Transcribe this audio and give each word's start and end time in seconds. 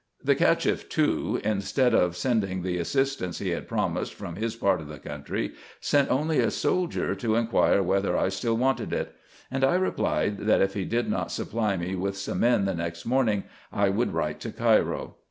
The 0.23 0.33
Cacheff, 0.33 0.89
too, 0.89 1.39
instead 1.43 1.93
of 1.93 2.17
sending 2.17 2.63
the 2.63 2.79
assistance 2.79 3.37
he 3.37 3.49
had 3.49 3.67
promised 3.67 4.15
from 4.15 4.35
his 4.35 4.55
part 4.55 4.81
of 4.81 4.87
the 4.87 4.97
country, 4.97 5.51
sent 5.79 6.09
only 6.09 6.39
a 6.39 6.49
soldier, 6.49 7.13
to 7.13 7.35
inquire 7.35 7.83
whether 7.83 8.17
I 8.17 8.29
still 8.29 8.57
wanted 8.57 8.93
it; 8.93 9.15
and 9.51 9.63
I 9.63 9.75
replied, 9.75 10.39
that, 10.47 10.59
if 10.59 10.73
he 10.73 10.85
did 10.85 11.07
not 11.07 11.31
supply 11.31 11.77
me 11.77 11.93
with 11.93 12.17
some 12.17 12.39
men 12.39 12.65
the 12.65 12.73
next 12.73 13.05
morning, 13.05 13.43
I 13.71 13.91
should 13.95 14.11
write 14.11 14.39
to 14.39 14.51
Cairo. 14.51 15.17